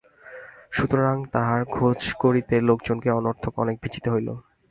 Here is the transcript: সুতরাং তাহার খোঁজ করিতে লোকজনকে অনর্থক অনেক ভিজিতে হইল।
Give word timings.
সুতরাং 0.71 1.15
তাহার 1.33 1.61
খোঁজ 1.65 1.99
করিতে 2.13 2.55
লোকজনকে 2.61 3.09
অনর্থক 3.11 3.53
অনেক 3.59 3.75
ভিজিতে 3.83 4.09
হইল। 4.13 4.29